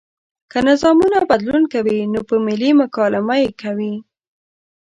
[0.51, 3.95] که نظامونه بدلون کوي نو په ملي مکالمه یې کوي.